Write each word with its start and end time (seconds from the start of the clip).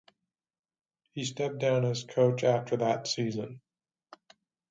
He 1.11 1.25
stepped 1.25 1.59
down 1.59 1.85
as 1.85 2.03
coach 2.03 2.43
after 2.43 2.75
that 2.77 3.05
season. 3.05 3.61